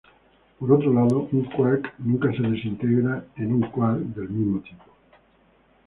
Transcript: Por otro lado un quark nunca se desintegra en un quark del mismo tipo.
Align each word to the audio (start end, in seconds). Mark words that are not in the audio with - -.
Por 0.57 0.71
otro 0.71 0.91
lado 0.91 1.29
un 1.31 1.43
quark 1.43 1.93
nunca 1.99 2.31
se 2.33 2.41
desintegra 2.41 3.23
en 3.37 3.53
un 3.53 3.61
quark 3.69 3.99
del 3.99 4.29
mismo 4.29 4.59
tipo. 4.61 4.85